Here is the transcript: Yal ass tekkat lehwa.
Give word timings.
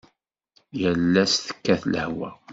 Yal 0.79 1.15
ass 1.23 1.33
tekkat 1.45 1.83
lehwa. 1.91 2.29